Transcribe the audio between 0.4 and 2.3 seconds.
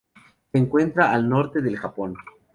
Se encuentra al norte del Japón.